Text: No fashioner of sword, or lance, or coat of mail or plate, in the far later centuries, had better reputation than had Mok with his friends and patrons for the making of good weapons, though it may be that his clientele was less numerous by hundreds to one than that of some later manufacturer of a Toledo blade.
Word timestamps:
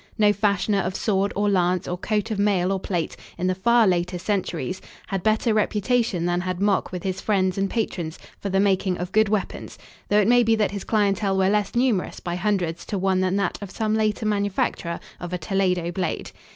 No 0.17 0.33
fashioner 0.33 0.79
of 0.79 0.95
sword, 0.95 1.31
or 1.35 1.47
lance, 1.47 1.87
or 1.87 1.95
coat 1.95 2.31
of 2.31 2.39
mail 2.39 2.71
or 2.71 2.79
plate, 2.79 3.15
in 3.37 3.45
the 3.45 3.53
far 3.53 3.85
later 3.85 4.17
centuries, 4.17 4.81
had 5.05 5.21
better 5.21 5.53
reputation 5.53 6.25
than 6.25 6.41
had 6.41 6.59
Mok 6.59 6.91
with 6.91 7.03
his 7.03 7.21
friends 7.21 7.55
and 7.55 7.69
patrons 7.69 8.17
for 8.39 8.49
the 8.49 8.59
making 8.59 8.97
of 8.97 9.11
good 9.11 9.29
weapons, 9.29 9.77
though 10.09 10.17
it 10.17 10.27
may 10.27 10.41
be 10.41 10.55
that 10.55 10.71
his 10.71 10.85
clientele 10.85 11.37
was 11.37 11.51
less 11.51 11.75
numerous 11.75 12.19
by 12.19 12.33
hundreds 12.33 12.83
to 12.87 12.97
one 12.97 13.19
than 13.19 13.35
that 13.35 13.59
of 13.61 13.69
some 13.69 13.93
later 13.93 14.25
manufacturer 14.25 14.99
of 15.19 15.33
a 15.33 15.37
Toledo 15.37 15.91
blade. 15.91 16.31